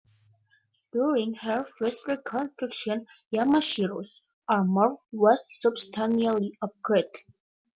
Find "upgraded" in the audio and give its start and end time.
6.63-7.19